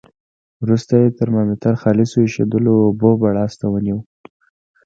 وروسته 0.63 0.93
یې 1.01 1.15
ترمامتر 1.19 1.73
خالصو 1.81 2.17
ایشېدلو 2.25 2.73
اوبو 2.85 3.09
بړاس 3.21 3.53
ته 3.59 3.65
ونیو. 3.71 3.97